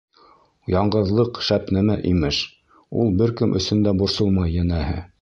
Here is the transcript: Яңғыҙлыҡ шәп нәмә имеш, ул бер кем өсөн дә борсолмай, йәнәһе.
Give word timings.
Яңғыҙлыҡ 0.75 1.37
шәп 1.49 1.69
нәмә 1.77 1.99
имеш, 2.13 2.41
ул 3.05 3.15
бер 3.23 3.37
кем 3.43 3.57
өсөн 3.63 3.89
дә 3.89 3.97
борсолмай, 4.05 4.59
йәнәһе. 4.61 5.03